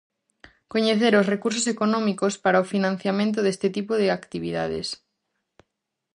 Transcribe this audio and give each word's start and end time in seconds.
Coñecer 0.73 1.13
os 1.21 1.29
recursos 1.33 1.65
económicos 1.73 2.33
para 2.43 2.63
o 2.63 2.69
financiamento 2.73 3.39
deste 3.41 3.67
tipo 3.77 3.93
de 4.01 4.07
actividades. 4.19 4.87